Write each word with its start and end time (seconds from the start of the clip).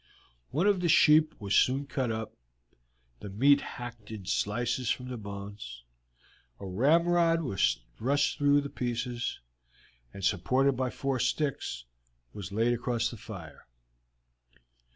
One 0.49 0.65
of 0.65 0.79
the 0.79 0.89
sheep 0.89 1.35
was 1.39 1.53
soon 1.53 1.85
cut 1.85 2.11
up, 2.11 2.35
the 3.19 3.29
meat 3.29 3.61
hacked 3.61 4.09
in 4.09 4.25
slices 4.25 4.89
from 4.89 5.09
the 5.09 5.15
bones, 5.17 5.83
a 6.59 6.65
ramrod 6.65 7.43
was 7.43 7.77
thrust 7.97 8.35
through 8.39 8.61
the 8.61 8.69
pieces, 8.71 9.41
and, 10.11 10.25
supported 10.25 10.73
by 10.73 10.89
four 10.89 11.19
sticks, 11.19 11.85
was 12.33 12.51
laid 12.51 12.73
across 12.73 13.11
the 13.11 13.17
fire. 13.17 13.67